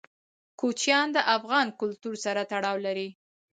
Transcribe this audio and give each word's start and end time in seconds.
کوچیان 0.59 1.07
د 1.15 1.17
افغان 1.35 1.67
کلتور 1.79 2.15
سره 2.25 2.41
تړاو 2.51 2.77
لري. 2.85 3.09